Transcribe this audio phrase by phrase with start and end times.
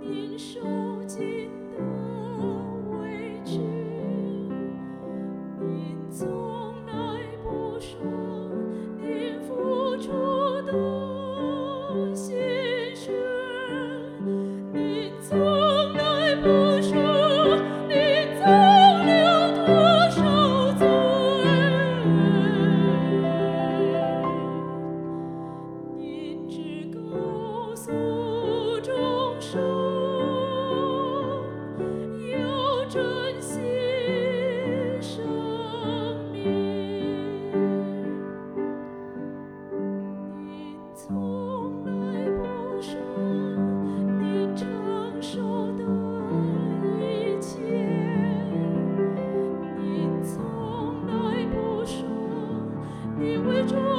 [0.00, 0.58] 您受
[1.06, 1.78] 尽的
[2.90, 3.58] 委屈
[5.60, 6.51] 您做
[53.44, 53.91] 为众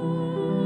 [0.00, 0.57] Amen.